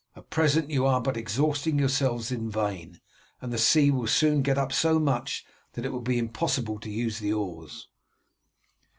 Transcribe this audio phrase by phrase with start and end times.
[0.15, 2.99] At present you are but exhausting yourselves in vain,
[3.39, 6.89] and the sea will soon get up so much that it will be impossible to
[6.89, 7.87] use the oars."